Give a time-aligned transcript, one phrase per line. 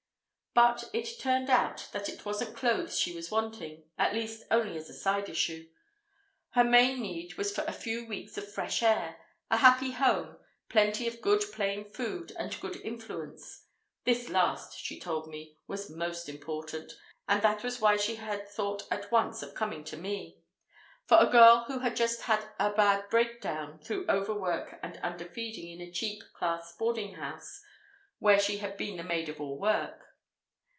[0.53, 4.89] But it turned out that it wasn't clothes she was wanting, at least, only as
[4.89, 5.69] a side issue.
[6.49, 9.15] Her main need was for a few weeks of fresh air,
[9.49, 10.35] a happy home,
[10.67, 13.63] plenty of good plain food and good influence
[14.03, 16.91] (this last, she told me, was most important,
[17.29, 20.37] and that was why she had thought at once of coming to me)
[21.05, 25.79] for a girl who had just had a bad break down, through overwork and underfeeding
[25.79, 27.61] in a cheap class boarding house
[28.19, 29.99] where she had been the maid of all work.